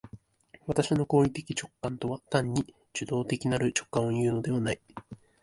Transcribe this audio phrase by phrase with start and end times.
[0.65, 4.81] 私の行為的直観とは単に受働的なる直覚をいうのではない。